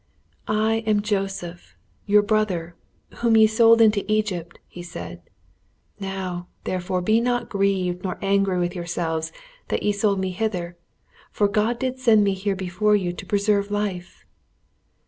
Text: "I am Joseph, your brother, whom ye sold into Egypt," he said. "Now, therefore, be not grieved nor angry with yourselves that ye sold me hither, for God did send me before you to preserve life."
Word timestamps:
"I 0.47 0.77
am 0.87 1.03
Joseph, 1.03 1.75
your 2.07 2.23
brother, 2.23 2.73
whom 3.17 3.37
ye 3.37 3.45
sold 3.45 3.79
into 3.81 4.03
Egypt," 4.11 4.57
he 4.67 4.81
said. 4.81 5.21
"Now, 5.99 6.47
therefore, 6.63 7.03
be 7.03 7.21
not 7.21 7.49
grieved 7.49 8.03
nor 8.03 8.17
angry 8.19 8.57
with 8.57 8.73
yourselves 8.75 9.31
that 9.67 9.83
ye 9.83 9.91
sold 9.91 10.17
me 10.19 10.31
hither, 10.31 10.75
for 11.31 11.47
God 11.47 11.77
did 11.77 11.99
send 11.99 12.23
me 12.23 12.33
before 12.57 12.95
you 12.95 13.13
to 13.13 13.25
preserve 13.27 13.69
life." 13.69 14.25